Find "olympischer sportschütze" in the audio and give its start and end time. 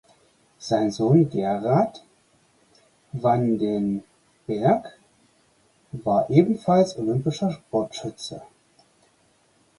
6.97-8.41